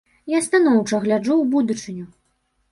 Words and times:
Я 0.33 0.39
станоўча 0.47 1.01
гляджу 1.05 1.33
ў 1.37 1.45
будучыню. 1.53 2.05